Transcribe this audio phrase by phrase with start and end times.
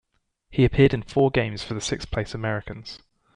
[0.49, 2.97] He appeared in four games for the sixth-place Americans.